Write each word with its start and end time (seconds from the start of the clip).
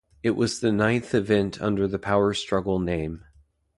It 0.23 0.31
was 0.31 0.61
the 0.61 0.71
ninth 0.71 1.13
event 1.13 1.61
under 1.61 1.87
the 1.87 1.99
Power 1.99 2.33
Struggle 2.33 2.79
name. 2.79 3.23